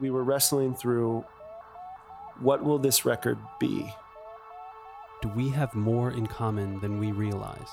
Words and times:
we 0.00 0.10
were 0.10 0.24
wrestling 0.24 0.74
through 0.74 1.24
what 2.40 2.64
will 2.64 2.78
this 2.78 3.04
record 3.04 3.38
be? 3.58 3.92
Do 5.20 5.28
we 5.28 5.50
have 5.50 5.74
more 5.74 6.10
in 6.10 6.26
common 6.26 6.80
than 6.80 6.98
we 6.98 7.12
realize? 7.12 7.68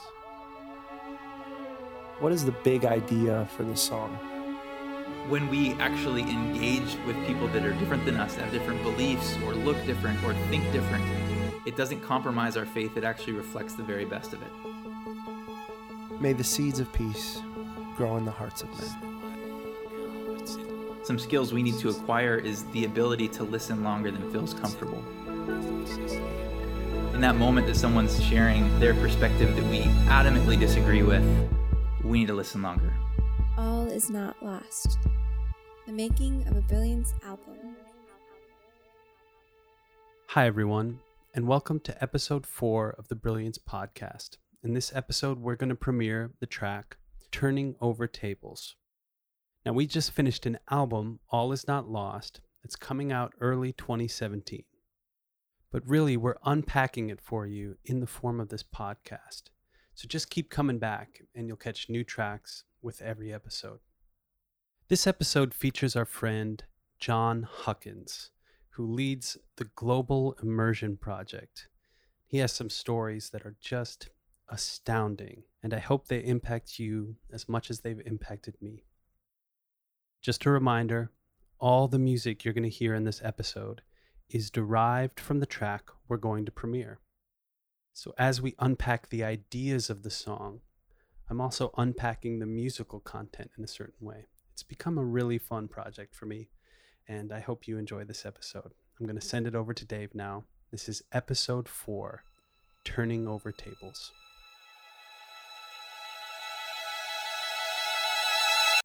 What 2.20 2.34
is 2.34 2.44
the 2.44 2.52
big 2.52 2.84
idea 2.84 3.48
for 3.56 3.64
this 3.64 3.82
song? 3.82 4.14
When 5.30 5.50
we 5.50 5.74
actually 5.74 6.24
engage 6.24 6.98
with 7.06 7.16
people 7.26 7.48
that 7.50 7.64
are 7.64 7.74
different 7.74 8.04
than 8.06 8.18
us, 8.18 8.36
that 8.36 8.44
have 8.44 8.52
different 8.52 8.84
beliefs, 8.84 9.38
or 9.46 9.54
look 9.54 9.78
different, 9.86 10.22
or 10.24 10.34
think 10.50 10.70
different, 10.74 11.06
it 11.66 11.78
doesn't 11.78 12.02
compromise 12.02 12.58
our 12.58 12.66
faith, 12.66 12.98
it 12.98 13.04
actually 13.04 13.34
reflects 13.34 13.74
the 13.74 13.84
very 13.84 14.06
best 14.06 14.34
of 14.34 14.42
it. 14.42 14.52
May 16.20 16.34
the 16.34 16.44
seeds 16.44 16.80
of 16.80 16.92
peace 16.92 17.42
grow 17.96 18.18
in 18.18 18.26
the 18.26 18.32
hearts 18.32 18.64
of 18.64 18.70
men. 18.70 19.07
Some 21.08 21.18
skills 21.18 21.54
we 21.54 21.64
need 21.64 21.80
to 21.80 21.88
acquire 21.88 22.36
is 22.36 22.66
the 22.74 22.84
ability 22.84 23.30
to 23.30 23.46
listen 23.46 23.82
longer 23.82 24.12
than 24.12 24.30
feels 24.30 24.54
comfortable. 24.54 25.02
In 27.14 27.22
that 27.22 27.38
moment 27.38 27.66
that 27.68 27.78
someone's 27.78 28.22
sharing 28.22 28.78
their 28.82 28.94
perspective 28.94 29.56
that 29.56 29.64
we 29.68 29.84
adamantly 30.10 30.60
disagree 30.60 31.04
with, 31.04 31.24
we 32.04 32.20
need 32.20 32.28
to 32.28 32.34
listen 32.34 32.62
longer. 32.62 32.94
All 33.58 33.88
is 33.88 34.10
not 34.10 34.36
lost. 34.44 34.98
The 35.86 35.94
making 35.94 36.46
of 36.46 36.58
a 36.58 36.62
Brilliance 36.64 37.14
album. 37.24 37.78
Hi, 40.32 40.46
everyone, 40.46 41.00
and 41.34 41.48
welcome 41.48 41.80
to 41.86 42.04
episode 42.04 42.46
four 42.46 42.90
of 42.90 43.08
the 43.08 43.16
Brilliance 43.16 43.58
podcast. 43.58 44.36
In 44.62 44.74
this 44.74 44.94
episode, 44.94 45.40
we're 45.40 45.56
going 45.56 45.70
to 45.70 45.76
premiere 45.76 46.34
the 46.42 46.48
track 46.48 46.98
Turning 47.32 47.76
Over 47.80 48.08
Tables. 48.08 48.76
Now, 49.68 49.74
we 49.74 49.86
just 49.86 50.12
finished 50.12 50.46
an 50.46 50.60
album, 50.72 51.20
All 51.30 51.52
Is 51.52 51.68
Not 51.68 51.90
Lost, 51.90 52.40
It's 52.64 52.78
coming 52.78 53.12
out 53.12 53.34
early 53.42 53.74
2017. 53.74 54.64
But 55.74 55.86
really, 55.86 56.16
we're 56.16 56.38
unpacking 56.46 57.10
it 57.10 57.20
for 57.20 57.46
you 57.46 57.76
in 57.84 58.00
the 58.00 58.08
form 58.08 58.40
of 58.40 58.48
this 58.48 58.64
podcast. 58.64 59.50
So 59.94 60.08
just 60.08 60.30
keep 60.30 60.50
coming 60.50 60.80
back, 60.80 61.20
and 61.36 61.50
you'll 61.50 61.58
catch 61.58 61.90
new 61.90 62.06
tracks 62.06 62.64
with 62.82 63.02
every 63.02 63.34
episode. 63.34 63.80
This 64.88 65.06
episode 65.06 65.54
features 65.54 65.98
our 65.98 66.06
friend 66.06 66.64
Jon 66.98 67.44
Huckins, 67.44 68.32
who 68.70 68.90
leads 68.90 69.38
the 69.58 69.70
Global 69.76 70.38
Immersion 70.42 70.96
Project. 70.96 71.68
He 72.26 72.38
has 72.38 72.54
some 72.54 72.70
stories 72.70 73.32
that 73.32 73.46
are 73.46 73.58
just 73.60 74.08
astounding, 74.48 75.44
and 75.62 75.74
I 75.74 75.80
hope 75.80 76.08
they 76.08 76.24
impact 76.24 76.80
you 76.80 77.18
as 77.34 77.50
much 77.50 77.70
as 77.70 77.82
they've 77.82 78.02
impacted 78.06 78.56
me. 78.62 78.86
Just 80.28 80.46
a 80.46 80.50
reminder 80.50 81.10
all 81.58 81.88
the 81.88 81.98
music 81.98 82.44
you're 82.44 82.54
going 82.54 82.64
to 82.64 82.70
hear 82.70 82.94
in 82.94 83.06
this 83.06 83.22
episode 83.24 83.82
is 84.30 84.52
derived 84.52 85.22
from 85.22 85.40
the 85.40 85.46
track 85.46 85.84
we're 86.10 86.18
going 86.18 86.44
to 86.44 86.52
premiere. 86.52 87.00
So, 87.94 88.14
as 88.18 88.42
we 88.42 88.54
unpack 88.60 89.08
the 89.08 89.24
ideas 89.24 89.90
of 89.90 90.04
the 90.04 90.10
song, 90.10 90.60
I'm 91.30 91.40
also 91.40 91.72
unpacking 91.78 92.40
the 92.40 92.46
musical 92.46 93.00
content 93.00 93.52
in 93.58 93.64
a 93.64 93.70
certain 93.70 94.06
way. 94.06 94.26
It's 94.52 94.64
become 94.64 94.98
a 94.98 95.06
really 95.06 95.38
fun 95.38 95.70
project 95.70 96.14
for 96.14 96.26
me, 96.26 96.50
and 97.08 97.32
I 97.32 97.40
hope 97.40 97.66
you 97.66 97.78
enjoy 97.78 98.04
this 98.04 98.26
episode. 98.26 98.74
I'm 99.00 99.06
going 99.06 99.18
to 99.18 99.26
send 99.26 99.48
it 99.48 99.56
over 99.56 99.74
to 99.74 99.86
Dave 99.86 100.14
now. 100.14 100.44
This 100.72 100.90
is 100.90 101.04
episode 101.14 101.70
four 101.70 102.26
Turning 102.84 103.30
Over 103.30 103.54
Tables. 103.54 104.12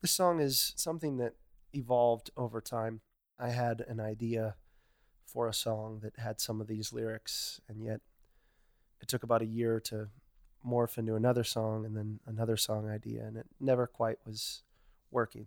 This 0.02 0.10
song 0.10 0.40
is 0.40 0.72
something 0.76 1.18
that 1.18 1.34
evolved 1.72 2.32
over 2.36 2.60
time. 2.60 3.02
I 3.38 3.50
had 3.50 3.84
an 3.86 4.00
idea 4.00 4.56
for 5.24 5.46
a 5.46 5.54
song 5.54 6.00
that 6.02 6.18
had 6.18 6.40
some 6.40 6.60
of 6.60 6.66
these 6.66 6.92
lyrics, 6.92 7.60
and 7.68 7.84
yet 7.84 8.00
it 9.00 9.06
took 9.06 9.22
about 9.22 9.42
a 9.42 9.46
year 9.46 9.78
to 9.78 10.08
morph 10.66 10.98
into 10.98 11.14
another 11.14 11.44
song 11.44 11.84
and 11.86 11.96
then 11.96 12.18
another 12.26 12.56
song 12.56 12.90
idea, 12.90 13.22
and 13.24 13.36
it 13.36 13.46
never 13.60 13.86
quite 13.86 14.18
was 14.26 14.64
working. 15.12 15.46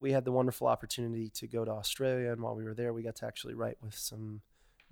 We 0.00 0.12
had 0.12 0.24
the 0.24 0.32
wonderful 0.32 0.66
opportunity 0.66 1.28
to 1.34 1.46
go 1.46 1.66
to 1.66 1.72
Australia, 1.72 2.32
and 2.32 2.40
while 2.40 2.56
we 2.56 2.64
were 2.64 2.74
there, 2.74 2.94
we 2.94 3.02
got 3.02 3.16
to 3.16 3.26
actually 3.26 3.54
write 3.54 3.76
with 3.82 3.94
some 3.94 4.40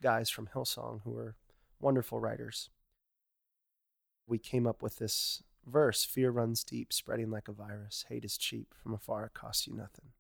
guys 0.03 0.29
from 0.29 0.49
Hillsong 0.49 1.01
who 1.05 1.17
are 1.17 1.35
wonderful 1.81 2.21
writers. 2.21 2.69
We 4.27 4.39
came 4.39 4.67
up 4.67 4.83
with 4.83 4.97
this 4.97 5.43
verse 5.67 6.05
Fear 6.05 6.31
runs 6.31 6.65
deep, 6.65 6.93
spreading 6.93 7.31
like 7.31 7.49
a 7.49 7.53
virus. 7.53 8.05
Hate 8.09 8.25
is 8.25 8.37
cheap. 8.37 8.75
From 8.83 8.95
afar, 8.95 9.27
it 9.27 9.35
costs 9.35 9.67
you 9.67 9.75
nothing. 9.75 10.13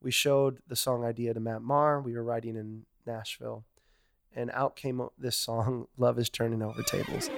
We 0.00 0.10
showed 0.10 0.58
the 0.66 0.76
song 0.76 1.04
idea 1.04 1.34
to 1.34 1.40
Matt 1.40 1.62
Maher. 1.62 2.00
We 2.00 2.14
were 2.14 2.22
writing 2.22 2.56
in 2.56 2.86
Nashville. 3.06 3.64
And 4.34 4.50
out 4.52 4.76
came 4.76 5.02
this 5.18 5.36
song, 5.36 5.88
Love 5.96 6.18
is 6.18 6.28
Turning 6.30 6.62
Over 6.62 6.82
Tables. 6.82 7.30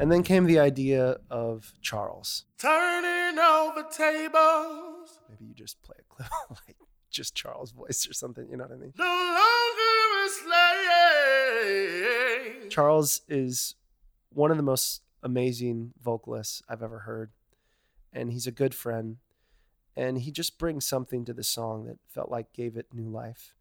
And 0.00 0.12
then 0.12 0.22
came 0.22 0.44
the 0.44 0.58
idea 0.58 1.16
of 1.30 1.72
Charles. 1.80 2.44
Turning 2.58 3.38
over 3.38 3.84
tables. 3.90 5.18
Maybe 5.30 5.46
you 5.46 5.54
just 5.54 5.82
play 5.82 5.96
a 5.98 6.02
clip 6.14 6.28
like 6.50 6.76
just 7.10 7.34
Charles' 7.34 7.70
voice 7.70 8.06
or 8.08 8.12
something, 8.12 8.46
you 8.50 8.56
know 8.56 8.64
what 8.64 8.72
I 8.72 8.76
mean? 8.76 8.92
No 8.98 9.04
longer 9.04 10.13
slave. 10.28 10.44
Charles 12.70 13.22
is 13.28 13.74
one 14.30 14.50
of 14.50 14.56
the 14.56 14.62
most 14.62 15.02
amazing 15.22 15.92
vocalists 16.02 16.62
I've 16.68 16.82
ever 16.82 17.00
heard. 17.00 17.30
And 18.12 18.32
he's 18.32 18.46
a 18.46 18.52
good 18.52 18.74
friend. 18.74 19.16
And 19.96 20.18
he 20.18 20.30
just 20.30 20.58
brings 20.58 20.86
something 20.86 21.24
to 21.24 21.32
the 21.32 21.44
song 21.44 21.86
that 21.86 21.98
felt 22.08 22.30
like 22.30 22.52
gave 22.52 22.76
it 22.76 22.86
new 22.92 23.08
life. 23.08 23.54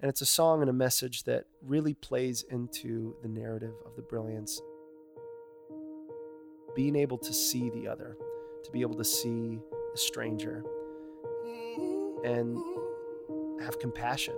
And 0.00 0.08
it's 0.08 0.20
a 0.20 0.26
song 0.26 0.60
and 0.60 0.68
a 0.68 0.74
message 0.74 1.24
that 1.24 1.46
really 1.62 1.94
plays 1.94 2.42
into 2.42 3.16
the 3.22 3.28
narrative 3.28 3.74
of 3.86 3.96
the 3.96 4.02
brilliance. 4.02 4.60
Being 6.74 6.96
able 6.96 7.18
to 7.18 7.32
see 7.32 7.70
the 7.70 7.86
other, 7.86 8.16
to 8.64 8.70
be 8.70 8.80
able 8.80 8.96
to 8.96 9.04
see 9.04 9.58
the 9.92 9.98
stranger, 9.98 10.64
and 12.24 12.58
have 13.62 13.78
compassion. 13.78 14.34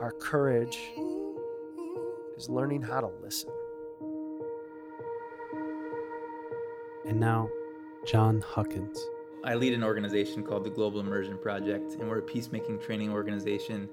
Our 0.00 0.12
courage 0.12 0.78
is 2.36 2.50
learning 2.50 2.82
how 2.82 3.00
to 3.00 3.10
listen. 3.22 3.50
And 7.08 7.18
now, 7.18 7.48
Jon 8.06 8.42
Huckins. 8.42 8.98
I 9.42 9.54
lead 9.54 9.72
an 9.72 9.82
organization 9.82 10.42
called 10.42 10.64
the 10.64 10.70
Global 10.70 11.00
Immersion 11.00 11.38
Project, 11.38 11.94
and 11.94 12.10
we're 12.10 12.18
a 12.18 12.22
peacemaking 12.22 12.78
training 12.80 13.10
organization. 13.10 13.88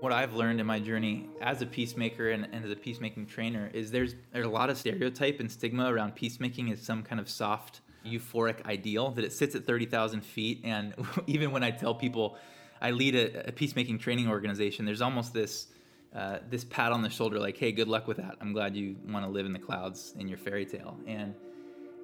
What 0.00 0.12
I've 0.12 0.34
learned 0.34 0.60
in 0.60 0.66
my 0.66 0.78
journey 0.78 1.30
as 1.40 1.62
a 1.62 1.66
peacemaker 1.66 2.32
and, 2.32 2.46
and 2.52 2.62
as 2.62 2.70
a 2.70 2.76
peacemaking 2.76 3.28
trainer 3.28 3.70
is 3.72 3.90
there's 3.90 4.14
there's 4.34 4.44
a 4.44 4.50
lot 4.50 4.68
of 4.68 4.76
stereotype 4.76 5.40
and 5.40 5.50
stigma 5.50 5.90
around 5.90 6.14
peacemaking 6.14 6.70
as 6.70 6.82
some 6.82 7.02
kind 7.02 7.18
of 7.18 7.30
soft, 7.30 7.80
euphoric 8.04 8.62
ideal 8.66 9.10
that 9.12 9.24
it 9.24 9.32
sits 9.32 9.54
at 9.54 9.64
30,000 9.64 10.20
feet. 10.20 10.60
And 10.64 10.92
even 11.26 11.50
when 11.50 11.62
I 11.62 11.70
tell 11.70 11.94
people 11.94 12.36
I 12.80 12.90
lead 12.90 13.14
a, 13.14 13.48
a 13.48 13.52
peacemaking 13.52 13.98
training 13.98 14.28
organization, 14.28 14.84
there's 14.84 15.02
almost 15.02 15.32
this 15.32 15.68
uh, 16.14 16.38
this 16.48 16.64
pat 16.64 16.92
on 16.92 17.02
the 17.02 17.10
shoulder, 17.10 17.38
like, 17.38 17.56
"Hey, 17.56 17.72
good 17.72 17.88
luck 17.88 18.06
with 18.06 18.16
that. 18.16 18.36
I'm 18.40 18.52
glad 18.52 18.74
you 18.74 18.96
want 19.08 19.24
to 19.26 19.30
live 19.30 19.44
in 19.44 19.52
the 19.52 19.58
clouds 19.58 20.14
in 20.18 20.28
your 20.28 20.38
fairy 20.38 20.64
tale." 20.64 20.96
And 21.06 21.34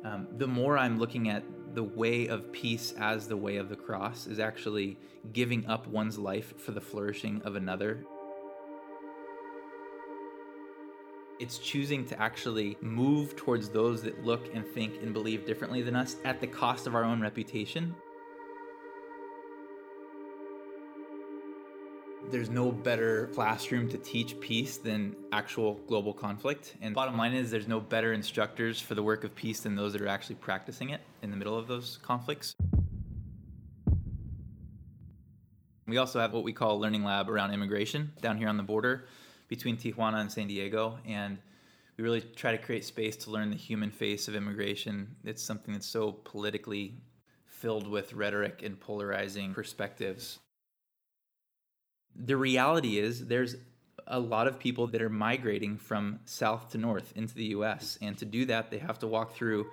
um, 0.04 0.26
the 0.36 0.46
more 0.46 0.76
I'm 0.76 0.98
looking 0.98 1.28
at 1.28 1.44
the 1.74 1.82
way 1.82 2.26
of 2.26 2.52
peace 2.52 2.92
as 2.98 3.28
the 3.28 3.36
way 3.36 3.56
of 3.56 3.68
the 3.68 3.76
cross 3.76 4.26
is 4.26 4.38
actually 4.38 4.98
giving 5.32 5.64
up 5.66 5.86
one's 5.86 6.18
life 6.18 6.58
for 6.58 6.72
the 6.72 6.80
flourishing 6.80 7.40
of 7.44 7.56
another. 7.56 8.04
It's 11.38 11.58
choosing 11.58 12.04
to 12.06 12.20
actually 12.20 12.76
move 12.80 13.34
towards 13.36 13.68
those 13.68 14.02
that 14.02 14.24
look 14.24 14.54
and 14.54 14.66
think 14.66 15.02
and 15.02 15.12
believe 15.12 15.46
differently 15.46 15.82
than 15.82 15.96
us 15.96 16.16
at 16.24 16.40
the 16.40 16.46
cost 16.46 16.86
of 16.86 16.94
our 16.94 17.04
own 17.04 17.20
reputation. 17.20 17.94
There's 22.30 22.48
no 22.48 22.72
better 22.72 23.28
classroom 23.34 23.88
to 23.90 23.98
teach 23.98 24.38
peace 24.40 24.78
than 24.78 25.14
actual 25.32 25.74
global 25.86 26.12
conflict. 26.14 26.76
And 26.80 26.94
bottom 26.94 27.16
line 27.16 27.34
is 27.34 27.50
there's 27.50 27.68
no 27.68 27.80
better 27.80 28.12
instructors 28.12 28.80
for 28.80 28.94
the 28.94 29.02
work 29.02 29.24
of 29.24 29.34
peace 29.34 29.60
than 29.60 29.74
those 29.74 29.92
that 29.92 30.00
are 30.02 30.08
actually 30.08 30.36
practicing 30.36 30.90
it 30.90 31.00
in 31.22 31.30
the 31.30 31.36
middle 31.36 31.56
of 31.56 31.66
those 31.66 31.98
conflicts. 32.02 32.54
We 35.86 35.98
also 35.98 36.20
have 36.20 36.32
what 36.32 36.44
we 36.44 36.52
call 36.52 36.76
a 36.76 36.80
learning 36.80 37.04
lab 37.04 37.28
around 37.28 37.52
immigration 37.52 38.12
down 38.22 38.38
here 38.38 38.48
on 38.48 38.56
the 38.56 38.62
border 38.62 39.06
between 39.48 39.76
Tijuana 39.76 40.20
and 40.20 40.32
San 40.32 40.46
Diego. 40.46 40.98
And 41.06 41.38
we 41.98 42.04
really 42.04 42.22
try 42.22 42.52
to 42.52 42.58
create 42.58 42.84
space 42.84 43.16
to 43.16 43.30
learn 43.30 43.50
the 43.50 43.56
human 43.56 43.90
face 43.90 44.28
of 44.28 44.34
immigration. 44.34 45.16
It's 45.24 45.42
something 45.42 45.74
that's 45.74 45.86
so 45.86 46.12
politically 46.12 46.94
filled 47.44 47.86
with 47.86 48.14
rhetoric 48.14 48.62
and 48.62 48.80
polarizing 48.80 49.52
perspectives 49.52 50.38
the 52.16 52.36
reality 52.36 52.98
is 52.98 53.26
there's 53.26 53.56
a 54.06 54.18
lot 54.18 54.46
of 54.46 54.58
people 54.58 54.86
that 54.88 55.00
are 55.00 55.08
migrating 55.08 55.78
from 55.78 56.20
south 56.24 56.70
to 56.70 56.78
north 56.78 57.12
into 57.16 57.34
the 57.34 57.46
US. 57.46 57.98
And 58.02 58.16
to 58.18 58.24
do 58.24 58.44
that, 58.46 58.70
they 58.70 58.78
have 58.78 58.98
to 59.00 59.06
walk 59.06 59.34
through 59.34 59.66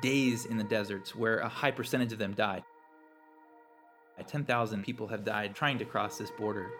days 0.00 0.46
in 0.46 0.56
the 0.56 0.64
deserts 0.64 1.14
where 1.14 1.38
a 1.38 1.48
high 1.48 1.70
percentage 1.70 2.12
of 2.12 2.18
them 2.18 2.32
die. 2.34 2.62
10,000 4.26 4.84
people 4.84 5.08
have 5.08 5.24
died 5.24 5.54
trying 5.54 5.78
to 5.78 5.84
cross 5.84 6.18
this 6.18 6.30
border. 6.30 6.70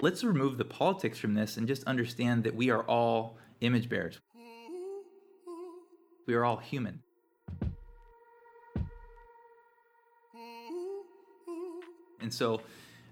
Let's 0.00 0.22
remove 0.22 0.58
the 0.58 0.64
politics 0.64 1.18
from 1.18 1.34
this 1.34 1.56
and 1.56 1.66
just 1.66 1.84
understand 1.84 2.44
that 2.44 2.54
we 2.54 2.70
are 2.70 2.82
all 2.82 3.38
image 3.60 3.88
bearers. 3.88 4.20
We 6.26 6.34
are 6.34 6.44
all 6.44 6.56
human. 6.56 7.02
And 12.24 12.32
so 12.32 12.62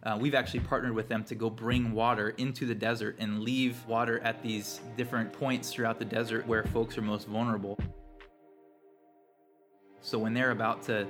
uh, 0.05 0.17
we've 0.19 0.35
actually 0.35 0.61
partnered 0.61 0.95
with 0.95 1.07
them 1.07 1.23
to 1.25 1.35
go 1.35 1.51
bring 1.51 1.93
water 1.93 2.31
into 2.31 2.65
the 2.65 2.75
desert 2.75 3.17
and 3.19 3.41
leave 3.41 3.85
water 3.87 4.21
at 4.21 4.43
these 4.43 4.81
different 4.97 5.35
points 5.35 5.71
throughout 5.71 5.99
the 5.99 6.05
desert 6.07 6.47
where 6.47 6.65
folks 6.65 6.97
are 6.97 7.03
most 7.03 7.29
vulnerable. 7.29 7.79
So 10.01 10.19
when 10.19 10.33
they're 10.33 10.51
about 10.51 10.83
to, 10.85 11.07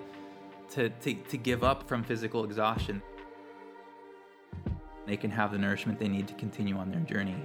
to, 0.73 0.89
to, 0.91 1.15
to 1.15 1.37
give 1.39 1.63
up 1.63 1.89
from 1.89 2.03
physical 2.03 2.45
exhaustion, 2.45 3.01
they 5.07 5.17
can 5.17 5.31
have 5.31 5.53
the 5.53 5.59
nourishment 5.59 6.01
they 6.01 6.09
need 6.09 6.27
to 6.27 6.35
continue 6.35 6.77
on 6.77 6.91
their 6.91 7.01
journey. 7.01 7.37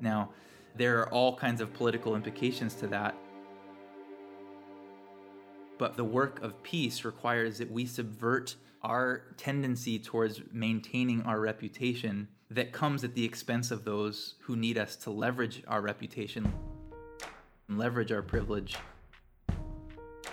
Now, 0.00 0.30
there 0.74 0.98
are 0.98 1.08
all 1.10 1.36
kinds 1.36 1.60
of 1.60 1.72
political 1.72 2.16
implications 2.16 2.74
to 2.74 2.88
that. 2.88 3.14
But 5.78 5.96
the 5.96 6.04
work 6.04 6.42
of 6.42 6.62
peace 6.62 7.04
requires 7.04 7.58
that 7.58 7.70
we 7.70 7.86
subvert 7.86 8.56
our 8.82 9.22
tendency 9.36 9.98
towards 9.98 10.40
maintaining 10.52 11.22
our 11.22 11.40
reputation 11.40 12.28
that 12.50 12.72
comes 12.72 13.04
at 13.04 13.14
the 13.14 13.24
expense 13.24 13.70
of 13.70 13.84
those 13.84 14.34
who 14.40 14.56
need 14.56 14.78
us 14.78 14.96
to 14.96 15.10
leverage 15.10 15.62
our 15.68 15.80
reputation, 15.80 16.52
and 17.68 17.78
leverage 17.78 18.10
our 18.10 18.22
privilege. 18.22 18.76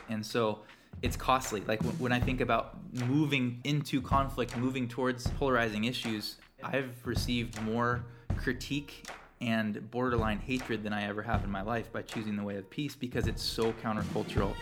And 0.09 0.25
so 0.25 0.59
it's 1.01 1.17
costly. 1.17 1.61
Like 1.67 1.81
when 1.83 2.11
I 2.11 2.19
think 2.19 2.41
about 2.41 2.77
moving 3.07 3.59
into 3.63 4.01
conflict, 4.01 4.55
moving 4.57 4.87
towards 4.87 5.27
polarizing 5.31 5.83
issues, 5.85 6.37
I've 6.63 6.95
received 7.05 7.61
more 7.63 8.03
critique 8.37 9.07
and 9.41 9.91
borderline 9.91 10.39
hatred 10.39 10.83
than 10.83 10.93
I 10.93 11.07
ever 11.07 11.21
have 11.21 11.43
in 11.43 11.51
my 11.51 11.61
life 11.61 11.91
by 11.91 12.01
choosing 12.01 12.35
the 12.35 12.43
way 12.43 12.55
of 12.55 12.69
peace 12.69 12.95
because 12.95 13.27
it's 13.27 13.43
so 13.43 13.73
countercultural. 13.73 14.55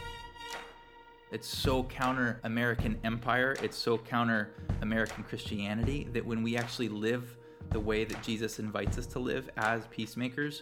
It's 1.33 1.47
so 1.47 1.81
counter 1.85 2.39
American 2.44 3.00
empire, 3.03 3.56
it's 3.63 3.75
so 3.75 3.97
counter 3.97 4.51
American 4.83 5.24
Christianity 5.24 6.07
that 6.13 6.24
when 6.24 6.44
we 6.44 6.56
actually 6.56 6.89
live 6.89 7.38
the 7.71 7.80
way 7.80 8.03
that 8.03 8.21
Jesus 8.21 8.59
invites 8.59 9.00
us 9.00 9.07
to 9.07 9.19
live 9.19 9.50
as 9.57 9.88
peacemakers, 9.88 10.62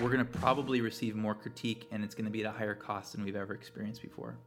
we're 0.00 0.08
going 0.08 0.24
to 0.26 0.38
probably 0.38 0.80
receive 0.80 1.16
more 1.16 1.34
critique 1.34 1.86
and 1.92 2.02
it's 2.02 2.14
going 2.14 2.24
to 2.24 2.30
be 2.30 2.42
at 2.42 2.46
a 2.46 2.56
higher 2.56 2.74
cost 2.74 3.12
than 3.12 3.24
we've 3.26 3.36
ever 3.36 3.52
experienced 3.52 4.00
before. 4.00 4.38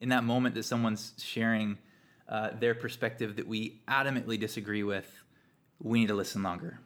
In 0.00 0.08
that 0.08 0.24
moment 0.24 0.56
that 0.56 0.64
someone's 0.64 1.12
sharing 1.18 1.78
uh, 2.28 2.50
their 2.58 2.74
perspective 2.74 3.36
that 3.36 3.46
we 3.46 3.82
adamantly 3.86 4.40
disagree 4.40 4.82
with, 4.82 5.20
we 5.80 6.00
need 6.00 6.08
to 6.08 6.14
listen 6.14 6.42
longer. 6.42 6.80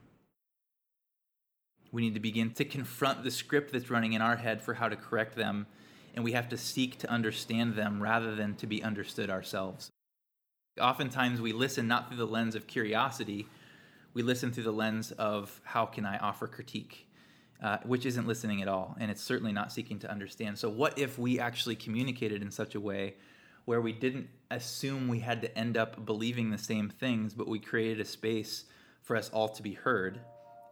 We 1.92 2.02
need 2.02 2.14
to 2.14 2.20
begin 2.20 2.52
to 2.52 2.64
confront 2.64 3.24
the 3.24 3.30
script 3.30 3.72
that's 3.72 3.90
running 3.90 4.12
in 4.12 4.22
our 4.22 4.36
head 4.36 4.62
for 4.62 4.74
how 4.74 4.88
to 4.88 4.96
correct 4.96 5.36
them, 5.36 5.66
and 6.14 6.24
we 6.24 6.32
have 6.32 6.48
to 6.50 6.56
seek 6.56 6.98
to 6.98 7.10
understand 7.10 7.74
them 7.74 8.02
rather 8.02 8.34
than 8.34 8.54
to 8.56 8.66
be 8.66 8.82
understood 8.82 9.30
ourselves. 9.30 9.90
Oftentimes, 10.80 11.40
we 11.40 11.52
listen 11.52 11.88
not 11.88 12.08
through 12.08 12.16
the 12.16 12.26
lens 12.26 12.54
of 12.54 12.66
curiosity, 12.66 13.46
we 14.14 14.22
listen 14.22 14.52
through 14.52 14.64
the 14.64 14.72
lens 14.72 15.12
of 15.12 15.60
how 15.64 15.86
can 15.86 16.04
I 16.04 16.18
offer 16.18 16.46
critique, 16.46 17.08
uh, 17.62 17.78
which 17.84 18.06
isn't 18.06 18.26
listening 18.26 18.62
at 18.62 18.68
all, 18.68 18.96
and 18.98 19.10
it's 19.10 19.22
certainly 19.22 19.52
not 19.52 19.72
seeking 19.72 19.98
to 20.00 20.10
understand. 20.10 20.58
So, 20.58 20.68
what 20.68 20.98
if 20.98 21.18
we 21.18 21.38
actually 21.38 21.76
communicated 21.76 22.42
in 22.42 22.50
such 22.50 22.74
a 22.74 22.80
way 22.80 23.14
where 23.64 23.80
we 23.80 23.92
didn't 23.92 24.28
assume 24.50 25.06
we 25.06 25.20
had 25.20 25.42
to 25.42 25.58
end 25.58 25.76
up 25.76 26.04
believing 26.04 26.50
the 26.50 26.58
same 26.58 26.88
things, 26.88 27.34
but 27.34 27.46
we 27.46 27.58
created 27.58 28.00
a 28.00 28.04
space 28.04 28.64
for 29.02 29.16
us 29.16 29.30
all 29.30 29.48
to 29.48 29.62
be 29.62 29.74
heard. 29.74 30.20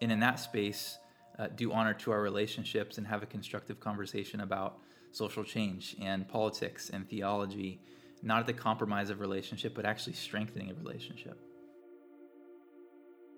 And 0.00 0.10
in 0.10 0.20
that 0.20 0.40
space, 0.40 0.98
uh, 1.38 1.46
do 1.54 1.72
honor 1.72 1.94
to 1.94 2.10
our 2.10 2.20
relationships 2.20 2.98
and 2.98 3.06
have 3.06 3.22
a 3.22 3.26
constructive 3.26 3.78
conversation 3.80 4.40
about 4.40 4.78
social 5.12 5.44
change 5.44 5.96
and 6.00 6.28
politics 6.28 6.90
and 6.90 7.08
theology, 7.08 7.80
not 8.22 8.40
at 8.40 8.46
the 8.46 8.52
compromise 8.52 9.10
of 9.10 9.20
relationship, 9.20 9.74
but 9.74 9.84
actually 9.84 10.12
strengthening 10.12 10.70
a 10.70 10.74
relationship. 10.74 11.38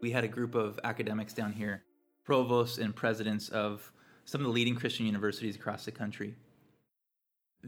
We 0.00 0.11
had 0.11 0.25
a 0.25 0.29
group 0.29 0.55
of 0.55 0.81
academics 0.82 1.35
down 1.35 1.52
here, 1.52 1.82
provosts 2.25 2.79
and 2.79 2.97
presidents 2.97 3.50
of 3.50 3.93
some 4.25 4.41
of 4.41 4.47
the 4.47 4.52
leading 4.52 4.75
Christian 4.75 5.06
universities 5.06 5.56
across 5.56 5.85
the 5.85 5.91
country. 5.91 6.35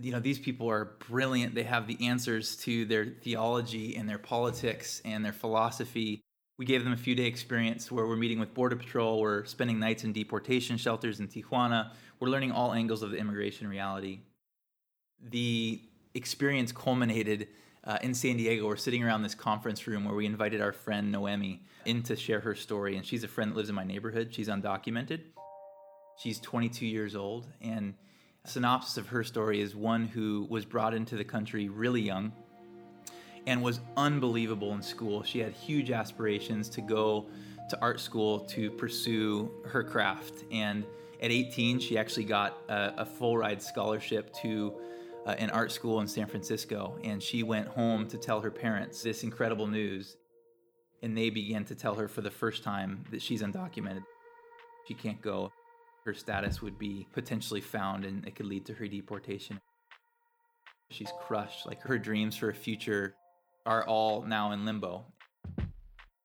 You 0.00 0.12
know, 0.12 0.20
these 0.20 0.38
people 0.38 0.70
are 0.70 0.96
brilliant. 1.11 1.55
They 1.55 1.64
have 1.64 1.87
the 1.87 2.06
answers 2.06 2.56
to 2.58 2.87
their 2.87 3.05
theology 3.05 3.96
and 3.96 4.08
their 4.08 4.19
politics 4.19 5.02
and 5.05 5.23
their 5.23 5.34
philosophy 5.34 6.23
we 6.58 6.64
gave 6.64 6.84
them 6.84 6.93
a 6.93 6.96
few 6.96 7.14
day 7.14 7.25
experience 7.25 7.90
where 7.90 8.06
we're 8.06 8.16
meeting 8.16 8.38
with 8.38 8.54
Border 8.54 8.76
Patrol, 8.76 9.20
we're 9.20 9.44
spending 9.44 9.78
nights 9.78 10.04
in 10.04 10.12
deportation 10.12 10.76
shelters 10.76 11.20
in 11.20 11.28
Tijuana, 11.28 11.90
we're 12.20 12.28
learning 12.28 12.52
all 12.52 12.72
angles 12.72 13.02
of 13.02 13.10
the 13.10 13.16
immigration 13.16 13.69
reality. 13.69 14.20
The 15.31 15.81
experience 16.14 16.72
culminated 16.72 17.49
uh, 17.84 17.99
in 18.02 18.14
San 18.14 18.37
Diego. 18.37 18.66
We're 18.66 18.76
sitting 18.76 19.02
around 19.02 19.22
this 19.22 19.34
conference 19.34 19.87
room 19.87 20.04
where 20.04 20.14
we 20.14 20.26
invited 20.26 20.60
our 20.60 20.72
friend 20.72 21.10
Noemi 21.10 21.62
in 21.84 22.02
to 22.04 22.16
share 22.16 22.40
her 22.40 22.55
story. 22.55 22.96
And 22.96 23.05
she's 23.05 23.25
a 23.25 23.28
friend 23.28 23.50
that 23.50 23.56
lives 23.56 23.69
in 23.69 23.75
my 23.75 23.84
neighborhood. 23.84 24.32
She's 24.32 24.48
undocumented. 24.48 25.20
She's 26.19 26.38
22 26.40 26.87
years 26.87 27.16
old. 27.16 27.48
And 27.60 27.94
synopsis 28.44 28.96
of 28.96 29.08
her 29.08 29.25
story 29.25 29.60
is 29.60 29.75
one 29.75 30.06
who 30.06 30.46
was 30.48 30.64
brought 30.64 30.94
into 30.94 31.16
the 31.16 31.25
country 31.25 31.69
really 31.69 32.02
young, 32.02 32.32
and 33.46 33.62
was 33.62 33.80
unbelievable 33.96 34.72
in 34.74 34.82
school. 34.82 35.22
She 35.22 35.38
had 35.38 35.52
huge 35.52 35.90
aspirations 35.90 36.68
to 36.70 36.80
go 36.80 37.26
to 37.68 37.80
art 37.80 38.00
school 38.00 38.40
to 38.40 38.70
pursue 38.70 39.50
her 39.66 39.82
craft. 39.82 40.44
And 40.50 40.84
at 41.20 41.31
18, 41.31 41.78
she 41.81 41.96
actually 41.98 42.24
got 42.24 42.58
a, 42.69 42.94
a 42.98 43.06
full 43.06 43.36
ride 43.36 43.62
scholarship 43.62 44.32
to 44.43 44.74
uh, 45.26 45.31
an 45.38 45.50
art 45.50 45.72
school 45.72 46.00
in 46.00 46.08
San 46.08 46.26
Francisco. 46.26 46.98
And 47.02 47.22
she 47.22 47.43
went 47.43 47.69
home 47.69 48.06
to 48.08 48.19
tell 48.19 48.40
her 48.40 48.50
parents 48.50 49.02
this 49.02 49.22
incredible 49.22 49.67
news. 49.67 50.17
And 51.02 51.17
they 51.17 51.31
began 51.31 51.64
to 51.64 51.74
tell 51.74 51.94
her 51.94 52.08
for 52.08 52.20
the 52.20 52.31
first 52.31 52.62
time 52.62 53.05
that 53.10 53.22
she's 53.22 53.43
undocumented. 53.43 54.05
She 54.86 54.94
can't 54.94 55.20
go. 55.20 55.50
Her 56.05 56.14
status 56.14 56.60
would 56.62 56.78
be 56.78 57.06
potentially 57.12 57.60
found 57.60 58.05
and 58.05 58.26
it 58.26 58.34
could 58.34 58.46
lead 58.46 58.67
to 58.67 58.74
her 58.74 58.86
deportation. 58.86 59.60
She's 60.90 61.12
crushed. 61.22 61.67
Like 61.67 61.81
her 61.82 61.98
dreams 61.98 62.36
for 62.36 62.50
a 62.50 62.55
future 62.55 63.14
are 63.66 63.86
all 63.86 64.22
now 64.22 64.52
in 64.52 64.64
limbo. 64.64 65.04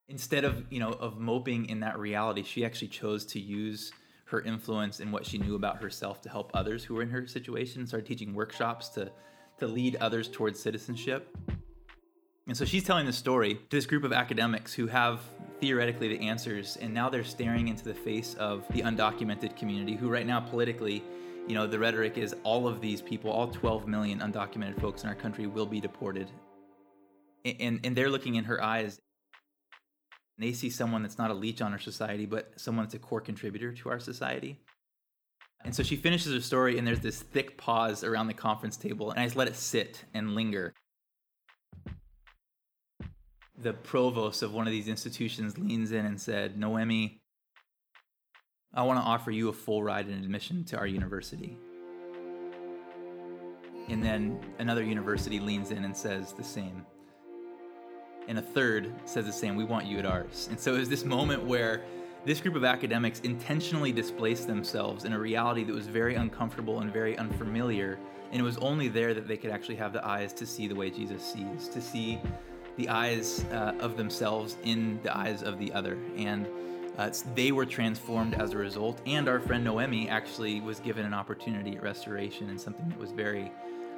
Instead 0.10 0.46
of, 0.46 0.65
you 0.70 0.79
know, 0.79 0.91
of 0.91 1.20
moping 1.20 1.67
in 1.70 1.82
that 1.82 2.00
reality, 2.00 2.44
she 2.44 2.65
actually 2.65 2.88
chose 2.88 3.25
to 3.25 3.39
use 3.39 3.91
her 4.25 4.41
influence 4.41 5.00
and 5.00 5.12
what 5.12 5.25
she 5.25 5.38
knew 5.38 5.56
about 5.56 5.82
herself 5.82 6.22
to 6.22 6.29
help 6.29 6.51
others 6.53 6.84
who 6.84 6.96
were 6.96 7.01
in 7.01 7.10
her 7.10 7.27
situation, 7.27 7.86
started 7.86 8.08
teaching 8.08 8.34
workshops 8.34 8.89
to 8.89 9.12
to 9.60 9.67
lead 9.67 9.96
others 9.98 10.27
towards 10.27 10.60
citizenship. 10.60 11.36
And 12.48 12.56
so 12.56 12.63
she's 12.63 12.84
telling 12.84 13.06
the 13.06 13.13
story 13.13 13.56
to 13.56 13.75
this 13.75 13.86
group 13.86 14.03
of 14.03 14.13
academics 14.13 14.74
who 14.74 14.88
have 14.88 15.22
theoretically 15.60 16.08
the 16.08 16.27
answers, 16.27 16.77
and 16.77 16.94
now 16.94 17.10
they're 17.10 17.24
staring 17.24 17.67
into 17.67 17.84
the 17.84 17.94
face 17.94 18.36
of 18.36 18.65
the 18.72 18.82
undocumented 18.82 19.58
community, 19.58 19.96
who 19.96 20.10
right 20.10 20.25
now 20.25 20.39
politically, 20.39 21.03
you 21.48 21.56
know, 21.56 21.67
the 21.67 21.77
rhetoric 21.77 22.17
is 22.17 22.36
all 22.44 22.67
of 22.67 22.79
these 22.79 23.01
people, 23.01 23.32
all 23.32 23.48
12 23.48 23.88
million 23.88 24.20
undocumented 24.20 24.79
folks 24.79 25.03
in 25.03 25.10
our 25.10 25.15
country 25.15 25.48
will 25.48 25.65
be 25.65 25.82
deported 25.82 26.29
and 27.46 27.79
and 27.84 27.96
they're 27.96 28.10
looking 28.10 28.36
in 28.36 28.46
her 28.46 28.63
eyes 28.63 29.00
And 30.38 30.48
they 30.48 30.53
see 30.53 30.70
someone 30.70 31.01
that's 31.01 31.17
not 31.17 31.32
a 31.32 31.34
leech 31.34 31.62
on 31.62 31.72
our 31.72 31.79
society 31.79 32.25
but 32.25 32.51
someone 32.58 32.86
that's 32.86 32.96
a 32.96 33.00
core 33.00 33.22
contributor 33.22 33.72
to 33.74 33.89
our 33.89 34.00
society. 34.00 34.60
And 35.65 35.75
so 35.75 35.84
she 35.84 35.96
finishes 35.96 36.34
her 36.34 36.41
story 36.41 36.77
and 36.77 36.86
there's 36.86 37.00
this 37.00 37.22
thick 37.22 37.58
pause 37.58 38.03
around 38.03 38.27
the 38.27 38.34
conference 38.34 38.77
table 38.77 39.12
and 39.12 39.20
i 39.20 39.24
just 39.25 39.36
let 39.36 39.48
it 39.48 39.56
sit 39.56 40.03
and 40.13 40.36
linger. 40.36 40.74
The 43.60 43.74
provost 43.74 44.44
of 44.44 44.53
one 44.53 44.67
of 44.67 44.72
these 44.72 44.88
institutions 44.88 45.58
leans 45.58 45.91
in 45.91 46.06
and 46.06 46.22
said 46.22 46.58
noemi 46.58 47.20
i 48.74 48.84
want 48.84 49.00
to 49.00 49.03
offer 49.03 49.32
you 49.32 49.50
a 49.50 49.53
full 49.53 49.82
ride 49.82 50.06
and 50.08 50.24
admission 50.24 50.63
to 50.65 50.77
our 50.77 50.88
university. 50.88 51.58
And 53.89 54.03
then 54.03 54.39
another 54.60 54.84
university 54.84 55.39
leans 55.39 55.72
in 55.72 55.86
and 55.86 55.96
says 55.96 56.34
the 56.34 56.44
same 56.44 56.86
and 58.27 58.38
a 58.38 58.41
third 58.41 58.93
says 59.05 59.25
the 59.25 59.31
same 59.31 59.55
we 59.55 59.63
want 59.63 59.86
you 59.86 60.00
at 60.00 60.05
ours. 60.05 60.48
And 60.50 60.60
so 60.60 60.75
it 60.75 60.79
was 60.79 60.89
this 60.89 61.05
moment 61.05 61.43
where 61.43 61.84
This 62.27 62.41
group 62.41 62.55
of 62.55 62.65
academics 62.65 63.22
intentionally 63.22 63.93
displaced 63.93 64.48
themselves 64.48 65.05
in 65.05 65.13
a 65.13 65.19
reality 65.19 65.63
that 65.63 65.74
was 65.74 65.88
very 65.88 66.15
uncomfortable 66.15 66.81
and 66.81 66.91
very 66.91 67.17
unfamiliar, 67.17 67.98
and 68.34 68.41
it 68.41 68.43
was 68.43 68.57
only 68.57 68.89
there 68.89 69.13
that 69.13 69.29
they 69.29 69.38
could 69.38 69.50
actually 69.50 69.77
have 69.77 69.93
the 69.93 70.05
eyes 70.05 70.34
to 70.34 70.46
see 70.46 70.67
the 70.67 70.75
way 70.75 70.89
Jesus 70.89 71.24
sees, 71.24 71.69
to 71.69 71.79
see 71.81 72.19
the 72.75 72.89
eyes 72.89 73.46
uh, 73.53 73.75
of 73.79 73.96
themselves 73.96 74.57
in 74.65 75.00
the 75.03 75.17
eyes 75.17 75.41
of 75.41 75.57
the 75.57 75.72
other. 75.72 75.98
And 76.17 76.48
uh, 76.98 77.12
they 77.34 77.53
were 77.53 77.65
transformed 77.65 78.34
as 78.34 78.51
a 78.51 78.57
result, 78.57 79.00
and 79.05 79.29
our 79.29 79.39
friend 79.39 79.63
Noemi 79.63 80.10
actually 80.10 80.60
was 80.60 80.81
given 80.81 81.05
an 81.05 81.13
opportunity 81.13 81.77
at 81.77 81.81
restoration 81.81 82.50
and 82.50 82.60
something 82.60 82.89
that 82.89 83.00
was 83.00 83.12
very 83.12 83.53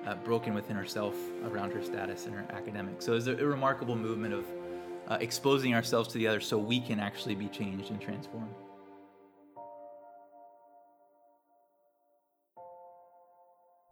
uh, 0.05 0.15
broken 0.15 0.53
within 0.53 0.75
herself 0.75 1.15
around 1.45 1.71
her 1.71 1.83
status 1.83 2.25
and 2.25 2.35
her 2.35 2.45
academics. 2.51 3.05
So 3.05 3.13
it's 3.13 3.27
a, 3.27 3.33
a 3.33 3.45
remarkable 3.45 3.95
movement 3.95 4.33
of 4.33 4.45
uh, 5.07 5.17
exposing 5.19 5.73
ourselves 5.73 6.09
to 6.09 6.17
the 6.17 6.27
other 6.27 6.39
so 6.39 6.57
we 6.57 6.79
can 6.79 6.99
actually 6.99 7.35
be 7.35 7.47
changed 7.47 7.89
and 7.89 7.99
transformed. 7.99 8.53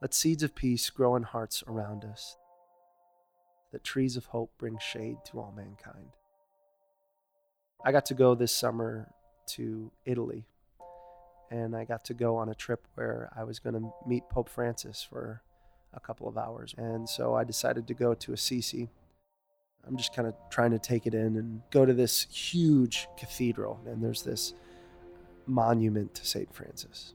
Let 0.01 0.13
seeds 0.13 0.43
of 0.43 0.53
peace 0.53 0.89
grow 0.91 1.15
in 1.15 1.23
hearts 1.23 1.63
around 1.67 2.05
us, 2.05 2.37
that 3.71 3.83
trees 3.83 4.15
of 4.15 4.27
hope 4.27 4.51
bring 4.59 4.77
shade 4.77 5.17
to 5.31 5.39
all 5.39 5.51
mankind. 5.57 6.09
I 7.83 7.91
got 7.91 8.05
to 8.07 8.13
go 8.13 8.35
this 8.35 8.53
summer 8.53 9.11
to 9.55 9.91
Italy, 10.05 10.45
and 11.49 11.75
I 11.75 11.83
got 11.83 12.05
to 12.05 12.13
go 12.13 12.35
on 12.37 12.47
a 12.47 12.55
trip 12.55 12.85
where 12.93 13.31
I 13.35 13.43
was 13.43 13.57
going 13.57 13.73
to 13.73 13.91
meet 14.05 14.29
Pope 14.29 14.49
Francis 14.49 15.05
for 15.07 15.41
a 15.93 15.99
couple 15.99 16.27
of 16.27 16.37
hours. 16.37 16.73
And 16.77 17.07
so 17.07 17.35
I 17.35 17.43
decided 17.43 17.87
to 17.87 17.93
go 17.93 18.13
to 18.13 18.33
Assisi 18.33 18.89
I'm 19.87 19.95
just 19.95 20.13
kind 20.13 20.27
of 20.27 20.35
trying 20.49 20.71
to 20.71 20.79
take 20.79 21.07
it 21.07 21.13
in 21.13 21.37
and 21.37 21.61
go 21.71 21.85
to 21.85 21.93
this 21.93 22.27
huge 22.29 23.07
cathedral. 23.17 23.79
And 23.85 24.03
there's 24.03 24.23
this 24.23 24.53
monument 25.45 26.13
to 26.15 26.25
St. 26.25 26.53
Francis, 26.53 27.13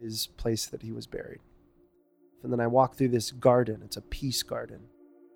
his 0.00 0.26
place 0.36 0.66
that 0.66 0.82
he 0.82 0.92
was 0.92 1.06
buried. 1.06 1.40
And 2.42 2.52
then 2.52 2.60
I 2.60 2.66
walk 2.66 2.96
through 2.96 3.08
this 3.08 3.32
garden. 3.32 3.80
It's 3.84 3.96
a 3.96 4.02
peace 4.02 4.42
garden. 4.42 4.80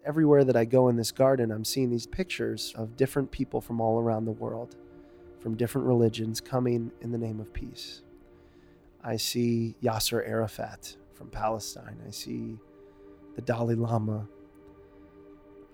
Everywhere 0.05 0.45
that 0.45 0.57
I 0.57 0.67
go 0.67 0.89
in 0.89 0.97
this 0.97 1.13
garden, 1.13 1.51
I'm 1.51 1.65
seeing 1.65 1.91
these 1.91 2.07
pictures 2.07 2.75
of 2.77 2.97
different 2.97 3.31
people 3.31 3.63
from 3.63 3.81
all 3.81 3.99
around 3.99 4.27
the 4.27 4.33
world, 4.33 4.77
from 5.41 5.57
different 5.57 5.87
religions, 5.87 6.41
coming 6.43 6.93
in 7.01 7.13
the 7.13 7.19
name 7.19 7.41
of 7.41 7.53
peace. 7.55 8.03
I 9.03 9.17
see 9.17 9.75
Yasser 9.83 10.27
Arafat 10.27 10.97
from 11.15 11.29
Palestine. 11.29 11.99
I 12.07 12.11
see 12.11 12.59
the 13.35 13.43
Dalai 13.43 13.75
Lama. 13.75 14.27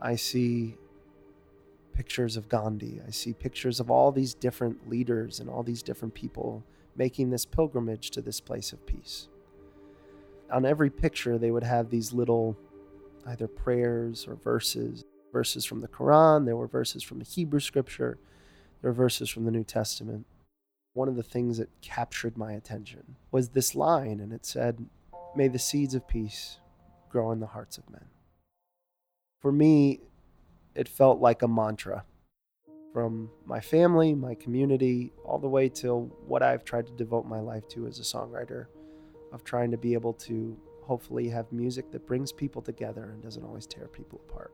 I 0.00 0.16
see 0.16 0.76
pictures 1.92 2.36
of 2.36 2.48
Gandhi. 2.48 3.00
I 3.06 3.10
see 3.10 3.32
pictures 3.32 3.80
of 3.80 3.90
all 3.90 4.12
these 4.12 4.34
different 4.34 4.88
leaders 4.88 5.40
and 5.40 5.50
all 5.50 5.62
these 5.62 5.82
different 5.82 6.14
people 6.14 6.64
making 6.96 7.30
this 7.30 7.44
pilgrimage 7.44 8.10
to 8.10 8.22
this 8.22 8.40
place 8.40 8.72
of 8.72 8.86
peace. 8.86 9.28
On 10.50 10.64
every 10.64 10.90
picture, 10.90 11.38
they 11.38 11.50
would 11.50 11.62
have 11.62 11.90
these 11.90 12.12
little 12.12 12.56
either 13.26 13.46
prayers 13.46 14.26
or 14.26 14.34
verses, 14.34 15.04
verses 15.32 15.64
from 15.64 15.80
the 15.80 15.88
Quran, 15.88 16.46
there 16.46 16.56
were 16.56 16.66
verses 16.66 17.02
from 17.02 17.18
the 17.18 17.24
Hebrew 17.24 17.60
scripture, 17.60 18.18
there 18.80 18.90
were 18.90 18.96
verses 18.96 19.28
from 19.28 19.44
the 19.44 19.50
New 19.50 19.62
Testament. 19.64 20.26
One 20.94 21.08
of 21.08 21.16
the 21.16 21.22
things 21.22 21.58
that 21.58 21.68
captured 21.82 22.36
my 22.36 22.52
attention 22.52 23.16
was 23.30 23.50
this 23.50 23.74
line, 23.74 24.18
and 24.18 24.32
it 24.32 24.44
said, 24.44 24.86
May 25.36 25.46
the 25.46 25.58
seeds 25.58 25.94
of 25.94 26.08
peace 26.08 26.58
grow 27.10 27.32
in 27.32 27.40
the 27.40 27.46
hearts 27.46 27.76
of 27.76 27.90
men. 27.90 28.06
For 29.40 29.52
me, 29.52 30.00
it 30.74 30.88
felt 30.88 31.20
like 31.20 31.42
a 31.42 31.48
mantra 31.48 32.04
from 32.92 33.30
my 33.44 33.60
family, 33.60 34.14
my 34.14 34.34
community, 34.34 35.12
all 35.24 35.38
the 35.38 35.48
way 35.48 35.68
to 35.68 36.10
what 36.26 36.42
I've 36.42 36.64
tried 36.64 36.86
to 36.86 36.92
devote 36.92 37.26
my 37.26 37.40
life 37.40 37.68
to 37.68 37.86
as 37.86 37.98
a 37.98 38.02
songwriter 38.02 38.66
of 39.32 39.44
trying 39.44 39.70
to 39.70 39.76
be 39.76 39.92
able 39.94 40.12
to 40.14 40.56
hopefully 40.82 41.28
have 41.28 41.52
music 41.52 41.92
that 41.92 42.06
brings 42.06 42.32
people 42.32 42.60
together 42.60 43.04
and 43.04 43.22
doesn't 43.22 43.44
always 43.44 43.66
tear 43.66 43.86
people 43.86 44.20
apart. 44.28 44.52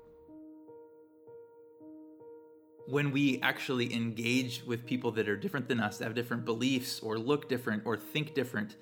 When 2.89 3.11
we 3.11 3.41
actually 3.43 3.93
engage 3.95 4.63
with 4.65 4.87
people 4.87 5.11
that 5.13 5.29
are 5.29 5.37
different 5.37 5.67
than 5.67 5.81
us, 5.81 5.99
have 6.01 6.15
different 6.15 6.45
beliefs, 6.45 7.01
or 7.01 7.19
look 7.19 7.49
different, 7.49 7.85
or 7.85 7.97
think 7.97 8.35
different, 8.35 8.77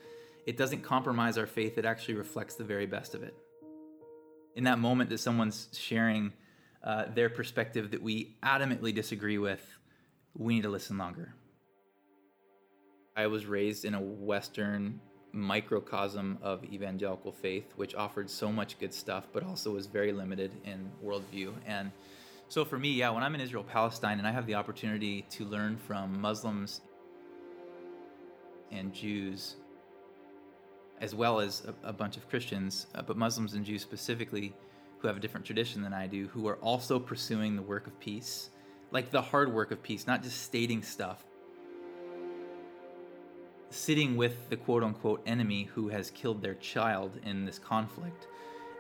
it 0.47 0.57
doesn't 0.59 0.83
compromise 0.83 1.39
our 1.39 1.47
faith. 1.47 1.79
It 1.79 1.85
actually 1.85 2.15
reflects 2.15 2.55
the 2.55 2.65
very 2.65 2.87
best 2.87 3.15
of 3.15 3.23
it. 3.23 3.35
In 4.55 4.65
that 4.65 4.79
moment 4.79 5.11
that 5.11 5.19
someone's 5.19 5.69
sharing 5.73 6.33
uh, 6.83 7.07
their 7.15 7.29
perspective 7.29 7.91
that 7.91 8.03
we 8.03 8.37
adamantly 8.43 8.95
disagree 8.95 9.39
with, 9.39 9.67
we 10.37 10.55
need 10.55 10.63
to 10.63 10.69
listen 10.69 10.99
longer. 10.99 11.35
I 13.17 13.27
was 13.27 13.47
raised 13.47 13.85
in 13.85 13.95
a 13.95 14.01
Western 14.01 15.01
microcosm 15.33 16.39
of 16.43 16.65
evangelical 16.65 17.33
faith, 17.33 17.73
which 17.77 17.95
offered 17.95 18.31
so 18.31 18.53
much 18.53 18.79
good 18.79 18.95
stuff, 18.95 19.27
but 19.33 19.43
also 19.43 19.73
was 19.73 19.87
very 19.87 20.13
limited 20.13 20.53
in 20.65 20.91
worldview. 21.05 21.53
And 21.67 21.91
so 22.49 22.65
for 22.65 22.79
me, 22.79 22.91
yeah, 22.93 23.11
when 23.11 23.23
I'm 23.23 23.35
in 23.35 23.41
Israel, 23.41 23.65
Palestine, 23.65 24.19
and 24.19 24.29
I 24.29 24.31
have 24.31 24.47
the 24.47 24.55
opportunity 24.55 25.23
to 25.31 25.45
learn 25.45 25.77
from 25.77 26.21
Muslims 26.21 26.81
and 28.71 28.93
Jews, 28.93 29.57
as 31.05 31.15
well 31.15 31.39
as 31.39 31.63
a, 31.67 31.91
a 31.91 31.93
bunch 31.93 32.17
of 32.17 32.27
Christians, 32.31 32.87
uh, 32.95 33.03
but 33.03 33.19
Muslims 33.19 33.53
and 33.53 33.63
Jews 33.63 33.83
specifically, 33.83 34.55
who 34.99 35.07
have 35.07 35.19
a 35.19 35.21
different 35.21 35.45
tradition 35.45 35.83
than 35.83 35.93
I 35.93 36.07
do, 36.07 36.29
who 36.29 36.49
are 36.49 36.57
also 36.57 36.99
pursuing 36.99 37.57
the 37.57 37.63
work 37.63 37.87
of 37.87 38.01
peace, 38.01 38.49
like 38.91 39.11
the 39.11 39.21
hard 39.21 39.53
work 39.53 39.71
of 39.71 39.83
peace, 39.83 40.07
not 40.07 40.23
just 40.23 40.41
stating 40.43 40.83
stuff. 40.83 41.23
Sitting 43.69 44.17
with 44.17 44.49
the 44.49 44.57
quote 44.57 44.83
unquote 44.83 45.23
enemy 45.27 45.65
who 45.65 45.89
has 45.89 46.11
killed 46.11 46.41
their 46.41 46.55
child 46.55 47.13
in 47.27 47.45
this 47.45 47.59
conflict, 47.59 48.27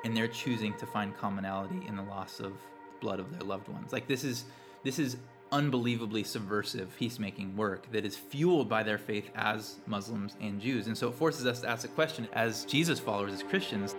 and 0.04 0.16
they're 0.16 0.28
choosing 0.28 0.72
to 0.78 0.86
find 0.86 1.14
commonality 1.14 1.82
in 1.86 1.94
the 1.94 2.02
loss 2.04 2.40
of 2.40 2.54
blood 3.00 3.20
of 3.20 3.30
their 3.32 3.46
loved 3.46 3.68
ones. 3.68 3.92
Like 3.92 4.08
this 4.08 4.24
is 4.24 4.46
this 4.82 4.98
is 4.98 5.18
unbelievably 5.54 6.24
subversive 6.24 6.90
peacemaking 6.98 7.56
work 7.56 7.86
that 7.92 8.04
is 8.04 8.16
fueled 8.16 8.68
by 8.68 8.82
their 8.82 8.98
faith 8.98 9.30
as 9.36 9.76
Muslims 9.86 10.36
and 10.40 10.60
Jews. 10.60 10.88
And 10.88 10.98
so 10.98 11.08
it 11.08 11.14
forces 11.14 11.46
us 11.46 11.60
to 11.60 11.68
ask 11.68 11.82
the 11.82 11.88
question 11.88 12.26
as 12.32 12.64
Jesus 12.64 12.98
followers, 12.98 13.32
as 13.32 13.44
Christians 13.44 13.94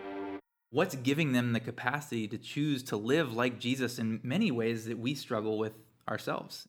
what's 0.72 0.96
giving 0.96 1.32
them 1.32 1.54
the 1.54 1.60
capacity 1.62 2.28
to 2.28 2.38
choose 2.38 2.84
to 2.84 2.98
live 2.98 3.32
like 3.32 3.58
Jesus 3.58 3.98
in 3.98 4.20
many 4.22 4.52
ways 4.52 4.84
that 4.88 5.00
we 5.00 5.16
struggle 5.16 5.58
with 5.58 5.72
ourselves. 6.10 6.68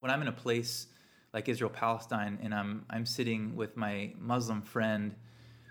When 0.00 0.10
I'm 0.10 0.20
in 0.20 0.28
a 0.28 0.32
place 0.32 0.88
like 1.32 1.48
Israel 1.48 1.70
Palestine 1.70 2.38
and 2.42 2.54
I'm, 2.54 2.84
I'm 2.90 3.06
sitting 3.06 3.56
with 3.56 3.74
my 3.74 4.12
Muslim 4.18 4.60
friend 4.60 5.14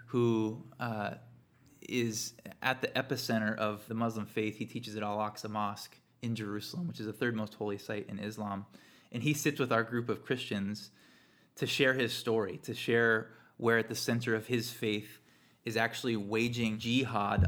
who 0.07 0.63
uh, 0.79 1.11
is 1.81 2.33
at 2.61 2.81
the 2.81 2.87
epicenter 2.89 3.55
of 3.57 3.87
the 3.87 3.93
Muslim 3.93 4.25
faith, 4.25 4.57
he 4.57 4.65
teaches 4.65 4.95
at 4.95 5.03
Al 5.03 5.17
Aqsa 5.17 5.49
Mosque 5.49 5.97
in 6.21 6.35
Jerusalem, 6.35 6.87
which 6.87 6.99
is 6.99 7.05
the 7.05 7.13
third 7.13 7.35
most 7.35 7.53
holy 7.55 7.77
site 7.77 8.07
in 8.09 8.19
Islam. 8.19 8.65
And 9.11 9.23
he 9.23 9.33
sits 9.33 9.59
with 9.59 9.71
our 9.71 9.83
group 9.83 10.09
of 10.09 10.25
Christians 10.25 10.91
to 11.55 11.65
share 11.65 11.93
his 11.93 12.13
story, 12.13 12.59
to 12.63 12.73
share 12.73 13.29
where 13.57 13.77
at 13.77 13.89
the 13.89 13.95
center 13.95 14.35
of 14.35 14.47
his 14.47 14.69
faith 14.69 15.19
is 15.65 15.75
actually 15.75 16.15
waging 16.15 16.77
jihad, 16.77 17.45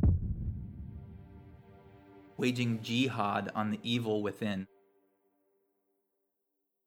waging 2.38 2.82
jihad 2.82 3.52
on 3.56 3.72
the 3.72 3.80
evil 3.84 4.22
within. 4.22 4.68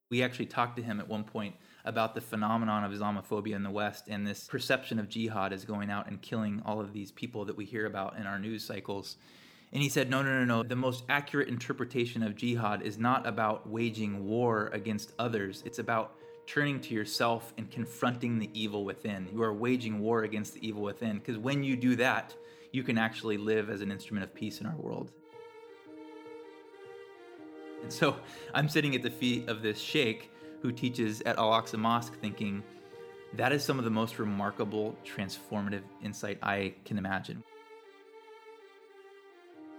We 0.09 0.21
actually 0.21 0.47
talked 0.47 0.77
to 0.77 0.83
him 0.83 0.99
at 0.99 1.07
one 1.07 1.23
point 1.23 1.55
about 1.85 2.15
the 2.15 2.21
phenomenon 2.21 2.83
of 2.83 2.91
Islamophobia 2.91 3.55
in 3.55 3.63
the 3.63 3.69
West 3.69 4.07
and 4.07 4.25
this 4.25 4.47
perception 4.47 4.99
of 4.99 5.09
jihad 5.09 5.51
as 5.51 5.65
going 5.65 5.89
out 5.89 6.07
and 6.07 6.21
killing 6.21 6.61
all 6.65 6.79
of 6.79 6.93
these 6.93 7.11
people 7.11 7.45
that 7.45 7.57
we 7.57 7.65
hear 7.65 7.85
about 7.85 8.17
in 8.17 8.25
our 8.25 8.39
news 8.39 8.63
cycles. 8.63 9.17
And 9.73 9.81
he 9.81 9.89
said, 9.89 10.09
no, 10.09 10.21
no, 10.21 10.39
no, 10.39 10.45
no. 10.45 10.63
The 10.63 10.75
most 10.75 11.03
accurate 11.09 11.49
interpretation 11.49 12.23
of 12.23 12.35
jihad 12.35 12.83
is 12.83 12.97
not 12.97 13.27
about 13.27 13.67
waging 13.67 14.25
war 14.25 14.69
against 14.71 15.13
others, 15.19 15.63
it's 15.65 15.79
about 15.79 16.15
turning 16.45 16.79
to 16.81 16.93
yourself 16.93 17.53
and 17.57 17.71
confronting 17.71 18.37
the 18.37 18.49
evil 18.53 18.83
within. 18.83 19.27
You 19.31 19.41
are 19.43 19.53
waging 19.53 19.99
war 19.99 20.23
against 20.23 20.53
the 20.53 20.67
evil 20.67 20.81
within 20.81 21.19
because 21.19 21.37
when 21.37 21.63
you 21.63 21.75
do 21.75 21.95
that, 21.97 22.35
you 22.71 22.83
can 22.83 22.97
actually 22.97 23.37
live 23.37 23.69
as 23.69 23.81
an 23.81 23.91
instrument 23.91 24.25
of 24.25 24.33
peace 24.33 24.59
in 24.59 24.67
our 24.67 24.75
world. 24.75 25.11
And 27.81 27.91
so 27.91 28.17
I'm 28.53 28.67
sitting 28.67 28.95
at 28.95 29.03
the 29.03 29.09
feet 29.09 29.47
of 29.47 29.61
this 29.61 29.79
sheikh 29.79 30.31
who 30.63 30.71
teaches 30.71 31.21
at 31.21 31.37
Al 31.37 31.51
Aqsa 31.51 31.77
Mosque, 31.77 32.17
thinking, 32.21 32.63
that 33.33 33.51
is 33.51 33.63
some 33.63 33.77
of 33.77 33.83
the 33.83 33.91
most 33.91 34.17
remarkable 34.17 34.95
transformative 35.05 35.83
insight 36.01 36.39
I 36.41 36.73
can 36.85 36.97
imagine. 36.97 37.43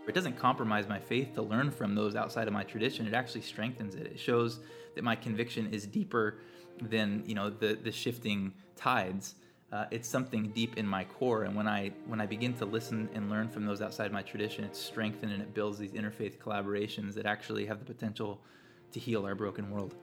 It 0.07 0.15
doesn't 0.15 0.37
compromise 0.37 0.87
my 0.87 0.99
faith 0.99 1.35
to 1.37 1.43
learn 1.43 1.71
from 1.71 1.95
those 1.95 2.15
outside 2.15 2.47
of 2.47 2.53
my 2.53 2.65
tradition. 2.65 3.07
It 3.07 3.15
actually 3.15 3.41
strengthens 3.41 3.95
it. 3.95 4.07
It 4.07 4.21
shows 4.21 4.61
that 4.95 5.03
my 5.03 5.17
conviction 5.17 5.73
is 5.73 5.87
deeper 5.87 6.37
than 6.83 7.23
you 7.27 7.35
know 7.35 7.49
the 7.49 7.79
the 7.83 7.91
shifting 7.91 8.53
tides. 8.77 9.37
Uh, 9.73 9.87
it's 9.91 10.09
something 10.09 10.51
deep 10.51 10.77
in 10.77 10.87
my 10.87 11.05
core, 11.05 11.45
and 11.45 11.57
when 11.57 11.67
I 11.67 11.93
when 12.07 12.21
I 12.21 12.27
begin 12.27 12.53
to 12.55 12.67
listen 12.67 13.09
and 13.15 13.31
learn 13.31 13.49
from 13.49 13.65
those 13.65 13.81
outside 13.81 14.13
my 14.13 14.21
tradition, 14.21 14.65
it's 14.65 14.79
strengthened 14.79 15.33
and 15.33 15.41
it 15.41 15.55
builds 15.55 15.79
these 15.79 15.93
interfaith 15.93 16.37
collaborations 16.37 17.15
that 17.15 17.25
actually 17.25 17.65
have 17.65 17.79
the 17.79 17.87
potential 17.87 18.43
to 18.93 19.01
heal 19.01 19.25
our 19.25 19.35
broken 19.35 19.71
world. 19.71 19.95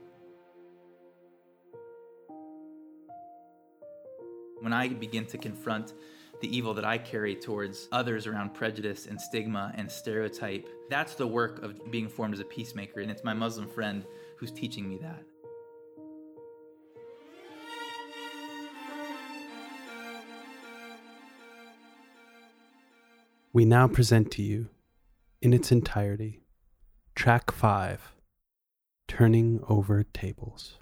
When 4.61 4.73
I 4.73 4.89
begin 4.89 5.25
to 5.25 5.39
confront 5.39 5.93
the 6.39 6.55
evil 6.55 6.75
that 6.75 6.85
I 6.85 6.99
carry 6.99 7.35
towards 7.35 7.87
others 7.91 8.27
around 8.27 8.53
prejudice 8.53 9.07
and 9.07 9.19
stigma 9.19 9.73
and 9.75 9.91
stereotype, 9.91 10.69
that's 10.87 11.15
the 11.15 11.25
work 11.25 11.63
of 11.63 11.89
being 11.89 12.07
formed 12.07 12.35
as 12.35 12.39
a 12.41 12.45
peacemaker. 12.45 12.99
And 12.99 13.09
it's 13.09 13.23
my 13.23 13.33
Muslim 13.33 13.67
friend 13.67 14.05
who's 14.37 14.51
teaching 14.51 14.87
me 14.87 14.99
that. 14.99 15.23
We 23.51 23.65
now 23.65 23.87
present 23.87 24.29
to 24.33 24.43
you, 24.43 24.69
in 25.41 25.53
its 25.53 25.71
entirety, 25.71 26.43
Track 27.15 27.51
5 27.51 28.13
Turning 29.07 29.59
Over 29.67 30.03
Tables. 30.03 30.80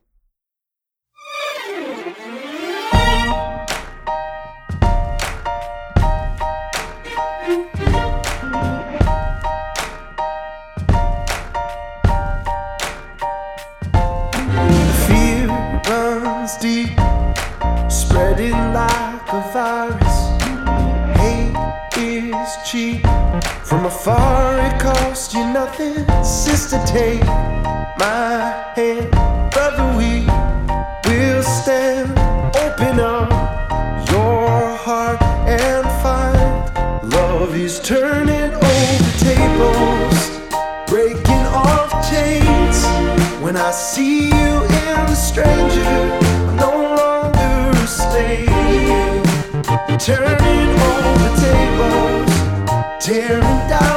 turning 49.99 50.79
all 50.79 51.13
the 51.17 51.31
tables, 51.41 53.05
tearing 53.05 53.69
down. 53.69 53.88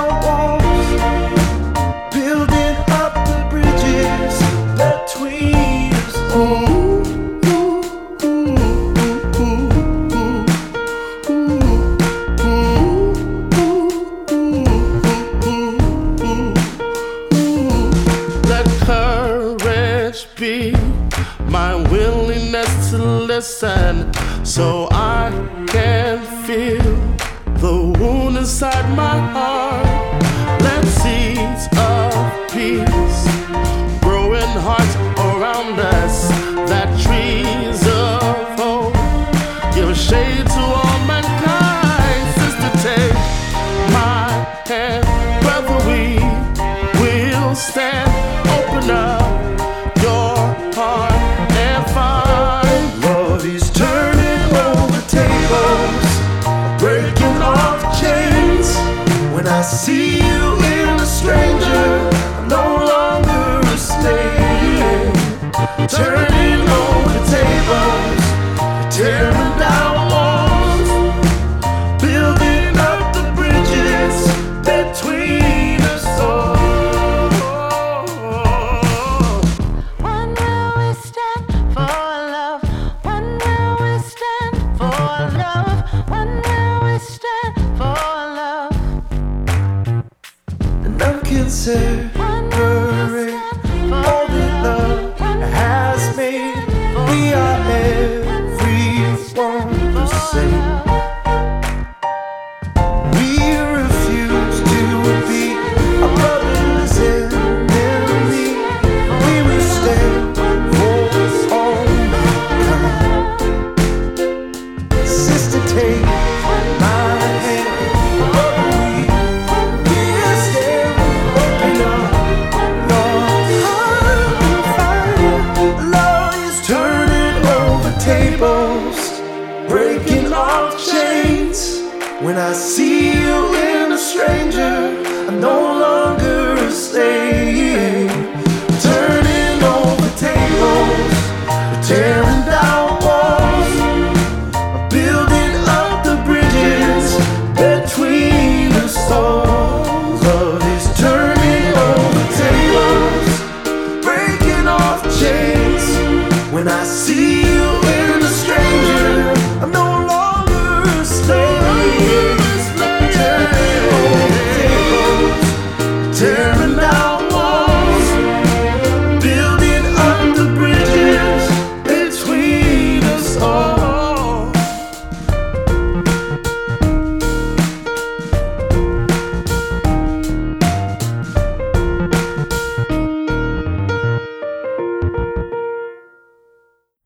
When 132.22 132.38
I 132.38 132.52
see 132.52 133.20
you 133.20 133.54
in 133.56 133.90
a 133.90 133.98
stranger. 133.98 134.81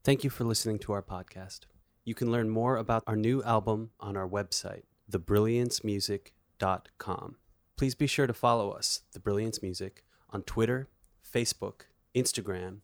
Thank 0.07 0.23
you 0.23 0.31
for 0.31 0.45
listening 0.45 0.79
to 0.79 0.93
our 0.93 1.03
podcast. 1.03 1.63
You 2.05 2.15
can 2.15 2.31
learn 2.31 2.49
more 2.49 2.77
about 2.77 3.03
our 3.09 3.17
new 3.17 3.43
album 3.43 3.91
on 3.99 4.17
our 4.17 4.29
website, 4.29 4.85
thebrilliancemusic.com. 5.11 7.37
Please 7.77 7.95
be 7.97 8.07
sure 8.07 8.29
to 8.29 8.33
follow 8.33 8.71
us, 8.71 9.03
The 9.15 9.19
Brilliance 9.19 9.61
Music, 9.63 10.05
on 10.31 10.45
Twitter, 10.45 10.89
Facebook, 11.29 11.87
Instagram, 12.15 12.83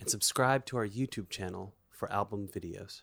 and 0.00 0.08
subscribe 0.08 0.64
to 0.64 0.78
our 0.78 0.88
YouTube 0.88 1.28
channel 1.28 1.74
for 1.90 2.10
album 2.10 2.48
videos. 2.48 3.02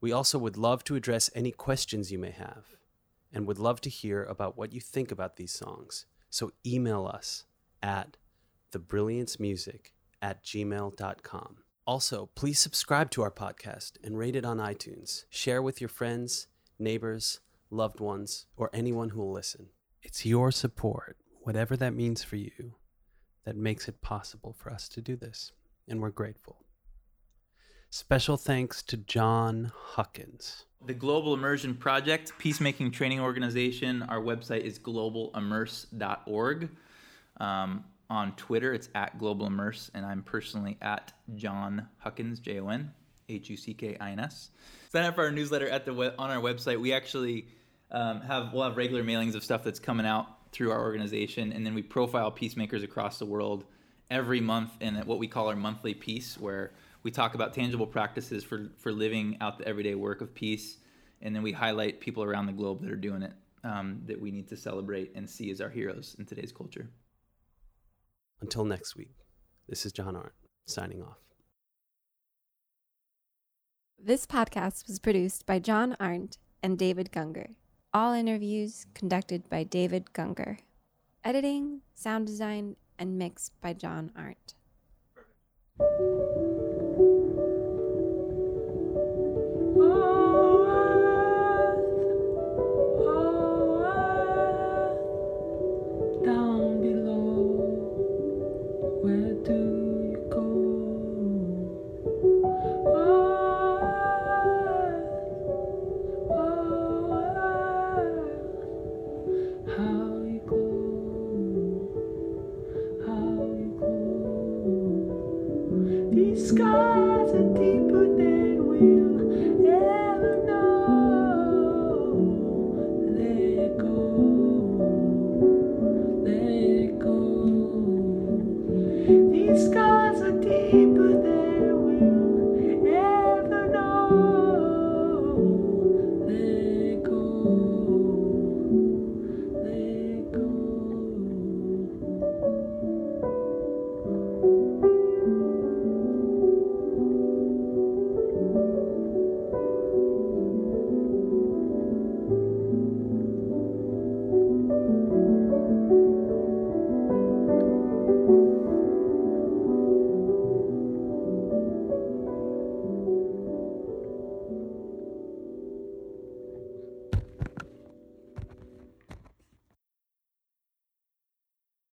We 0.00 0.10
also 0.10 0.36
would 0.40 0.56
love 0.56 0.82
to 0.82 0.96
address 0.96 1.30
any 1.32 1.52
questions 1.52 2.10
you 2.10 2.18
may 2.18 2.32
have 2.32 2.64
and 3.32 3.46
would 3.46 3.60
love 3.60 3.80
to 3.82 3.88
hear 3.88 4.24
about 4.24 4.58
what 4.58 4.72
you 4.72 4.80
think 4.80 5.12
about 5.12 5.36
these 5.36 5.52
songs. 5.52 6.06
So 6.28 6.50
email 6.66 7.06
us 7.06 7.44
at 7.80 8.16
thebrilliancemusic 8.72 9.92
at 10.20 10.42
gmail.com. 10.42 11.58
Also, 11.86 12.30
please 12.34 12.58
subscribe 12.58 13.10
to 13.10 13.22
our 13.22 13.30
podcast 13.30 13.92
and 14.02 14.16
rate 14.16 14.36
it 14.36 14.44
on 14.44 14.56
iTunes. 14.56 15.24
Share 15.28 15.60
with 15.60 15.82
your 15.82 15.88
friends, 15.88 16.46
neighbors, 16.78 17.40
loved 17.70 18.00
ones, 18.00 18.46
or 18.56 18.70
anyone 18.72 19.10
who 19.10 19.20
will 19.20 19.32
listen. 19.32 19.66
It's 20.02 20.24
your 20.24 20.50
support, 20.50 21.18
whatever 21.42 21.76
that 21.76 21.92
means 21.92 22.22
for 22.22 22.36
you, 22.36 22.76
that 23.44 23.56
makes 23.56 23.86
it 23.86 24.00
possible 24.00 24.54
for 24.58 24.72
us 24.72 24.88
to 24.90 25.02
do 25.02 25.14
this, 25.14 25.52
and 25.86 26.00
we're 26.00 26.08
grateful. 26.08 26.64
Special 27.90 28.38
thanks 28.38 28.82
to 28.84 28.96
Jon 28.96 29.70
Huckins. 29.74 30.64
The 30.86 30.94
Global 30.94 31.34
Immersion 31.34 31.74
Project, 31.74 32.32
peacemaking 32.38 32.92
training 32.92 33.20
organization. 33.20 34.02
Our 34.02 34.20
website 34.20 34.62
is 34.62 34.78
globalimmerse.org. 34.78 36.70
Um, 37.40 37.84
on 38.10 38.32
Twitter, 38.36 38.72
it's 38.72 38.88
at 38.94 39.18
Global 39.18 39.46
Immerse, 39.46 39.90
and 39.94 40.04
I'm 40.04 40.22
personally 40.22 40.76
at 40.80 41.12
Jon 41.34 41.88
Huckins, 41.98 42.40
J 42.40 42.60
O 42.60 42.68
N 42.68 42.92
H 43.28 43.50
U 43.50 43.56
C 43.56 43.74
K 43.74 43.96
I 44.00 44.10
N 44.10 44.20
S. 44.20 44.50
Sign 44.92 45.04
up 45.04 45.14
for 45.14 45.24
our 45.24 45.30
newsletter 45.30 45.68
at 45.68 45.84
the 45.84 45.92
on 46.18 46.30
our 46.30 46.40
website. 46.40 46.80
We 46.80 46.92
actually 46.92 47.46
um, 47.90 48.20
have 48.22 48.52
we'll 48.52 48.64
have 48.64 48.76
regular 48.76 49.02
mailings 49.02 49.34
of 49.34 49.44
stuff 49.44 49.64
that's 49.64 49.80
coming 49.80 50.06
out 50.06 50.26
through 50.52 50.70
our 50.70 50.80
organization, 50.80 51.52
and 51.52 51.64
then 51.64 51.74
we 51.74 51.82
profile 51.82 52.30
peacemakers 52.30 52.82
across 52.82 53.18
the 53.18 53.26
world 53.26 53.64
every 54.10 54.40
month 54.40 54.70
in 54.80 54.96
what 55.06 55.18
we 55.18 55.26
call 55.26 55.48
our 55.48 55.56
monthly 55.56 55.94
piece, 55.94 56.38
where 56.38 56.72
we 57.02 57.10
talk 57.10 57.34
about 57.34 57.54
tangible 57.54 57.86
practices 57.86 58.44
for 58.44 58.70
for 58.78 58.92
living 58.92 59.36
out 59.40 59.58
the 59.58 59.66
everyday 59.66 59.94
work 59.94 60.20
of 60.20 60.34
peace, 60.34 60.78
and 61.22 61.34
then 61.34 61.42
we 61.42 61.52
highlight 61.52 62.00
people 62.00 62.22
around 62.22 62.46
the 62.46 62.52
globe 62.52 62.82
that 62.82 62.90
are 62.90 62.96
doing 62.96 63.22
it 63.22 63.32
um, 63.64 64.02
that 64.06 64.20
we 64.20 64.30
need 64.30 64.48
to 64.48 64.56
celebrate 64.56 65.12
and 65.14 65.28
see 65.28 65.50
as 65.50 65.60
our 65.60 65.70
heroes 65.70 66.14
in 66.18 66.26
today's 66.26 66.52
culture. 66.52 66.88
Until 68.40 68.64
next 68.64 68.96
week, 68.96 69.14
this 69.68 69.86
is 69.86 69.92
John 69.92 70.16
Arndt 70.16 70.34
signing 70.66 71.02
off. 71.02 71.18
This 73.98 74.26
podcast 74.26 74.86
was 74.86 74.98
produced 74.98 75.46
by 75.46 75.58
John 75.58 75.96
Arndt 75.98 76.38
and 76.62 76.78
David 76.78 77.10
Gungor. 77.10 77.54
All 77.92 78.12
interviews 78.12 78.86
conducted 78.94 79.48
by 79.48 79.64
David 79.64 80.12
Gungor. 80.12 80.58
Editing, 81.22 81.80
sound 81.94 82.26
design, 82.26 82.76
and 82.98 83.16
mix 83.16 83.50
by 83.60 83.72
John 83.72 84.10
Arndt. 84.16 84.54
Down 85.78 86.53